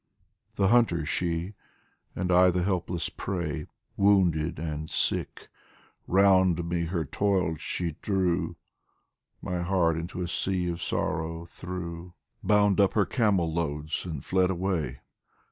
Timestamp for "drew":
8.01-8.55